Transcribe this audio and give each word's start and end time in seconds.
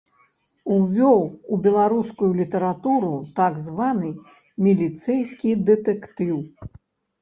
Увёў 0.75 1.19
у 1.53 1.59
беларускую 1.65 2.31
літаратуру 2.41 3.13
так 3.43 3.63
званы 3.69 4.09
міліцэйскі 4.67 5.49
дэтэктыў. 5.73 6.35